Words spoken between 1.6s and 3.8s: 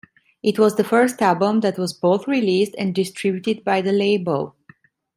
was both released and distributed